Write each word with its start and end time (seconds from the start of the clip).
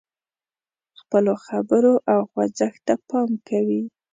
خپلو 0.99 1.33
خبرو 1.45 1.93
او 2.11 2.19
خوځښت 2.31 2.81
ته 2.87 2.95
پام 3.07 3.29
کوي. 3.47 3.81